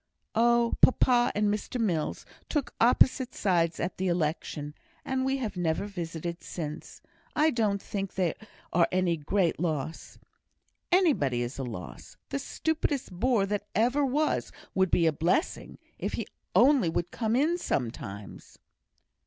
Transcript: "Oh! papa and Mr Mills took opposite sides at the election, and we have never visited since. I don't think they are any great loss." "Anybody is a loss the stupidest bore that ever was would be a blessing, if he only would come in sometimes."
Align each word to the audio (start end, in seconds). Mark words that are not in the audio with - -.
"Oh! 0.33 0.73
papa 0.81 1.31
and 1.35 1.47
Mr 1.53 1.79
Mills 1.79 2.25
took 2.49 2.73
opposite 2.81 3.35
sides 3.35 3.79
at 3.79 3.97
the 3.97 4.07
election, 4.07 4.73
and 5.05 5.23
we 5.23 5.37
have 5.37 5.55
never 5.55 5.85
visited 5.85 6.41
since. 6.41 7.03
I 7.35 7.51
don't 7.51 7.79
think 7.79 8.15
they 8.15 8.33
are 8.73 8.87
any 8.91 9.15
great 9.15 9.59
loss." 9.59 10.17
"Anybody 10.91 11.43
is 11.43 11.59
a 11.59 11.63
loss 11.63 12.17
the 12.29 12.39
stupidest 12.39 13.11
bore 13.11 13.45
that 13.45 13.67
ever 13.75 14.03
was 14.03 14.51
would 14.73 14.89
be 14.89 15.05
a 15.05 15.11
blessing, 15.13 15.77
if 15.99 16.13
he 16.13 16.25
only 16.55 16.89
would 16.89 17.11
come 17.11 17.35
in 17.35 17.59
sometimes." 17.59 18.57